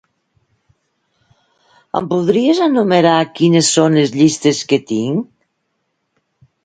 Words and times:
Em 1.99 2.07
podries 2.13 2.63
enumerar 2.67 3.13
quines 3.41 3.69
són 3.77 3.99
les 4.01 4.15
llistes 4.19 4.63
que 4.73 4.81
tinc? 4.93 5.29